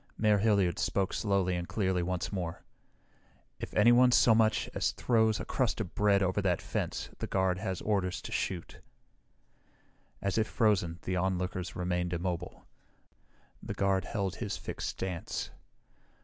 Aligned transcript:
Mayor 0.17 0.39
Hilliard 0.39 0.79
spoke 0.79 1.13
slowly 1.13 1.55
and 1.55 1.67
clearly 1.67 2.01
once 2.01 2.31
more. 2.33 2.63
"If 3.59 3.71
anyone 3.75 4.11
so 4.11 4.33
much 4.33 4.67
as 4.73 4.93
throws 4.93 5.39
a 5.39 5.45
crust 5.45 5.79
of 5.79 5.93
bread 5.93 6.23
over 6.23 6.41
that 6.41 6.59
fence 6.59 7.11
the 7.19 7.27
guard 7.27 7.59
has 7.59 7.81
orders 7.81 8.19
to 8.23 8.31
shoot." 8.31 8.79
As 10.19 10.39
if 10.39 10.47
frozen, 10.47 10.97
the 11.03 11.17
onlookers 11.17 11.75
remained 11.75 12.13
immobile. 12.13 12.65
The 13.61 13.75
guard 13.75 14.05
held 14.05 14.37
his 14.37 14.57
fixed 14.57 14.89
stance. 14.89 15.51